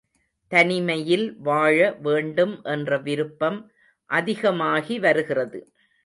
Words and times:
தனிமையில் 0.51 1.25
வாழ 1.39 1.75
வேண்டும் 1.99 2.63
என்ற 2.65 2.97
விருப்பம் 2.97 3.59
அதிகமாகி 4.09 4.99
வருகிறது. 4.99 5.59